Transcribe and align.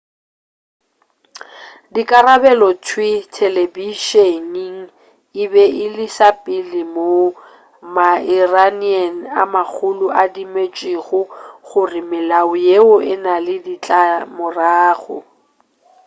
dikarabelo 1.93 2.67
thwii 2.85 3.17
telebišening 3.37 4.79
e 5.43 5.43
be 5.51 5.63
e 5.83 5.85
le 5.95 6.07
sa 6.17 6.29
pele 6.43 6.81
moo 6.95 7.27
ma-iranian 7.95 9.15
a 9.41 9.43
magolo 9.53 10.05
a 10.21 10.23
dumetšego 10.33 11.19
gore 11.67 12.01
melao 12.11 12.51
yeo 12.67 12.95
e 13.11 13.13
na 13.23 13.35
le 13.45 13.55
ditlamorago 13.65 15.17